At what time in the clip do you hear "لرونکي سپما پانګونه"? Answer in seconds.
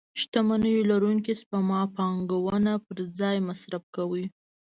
0.91-2.71